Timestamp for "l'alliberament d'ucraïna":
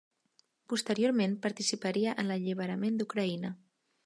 2.33-3.55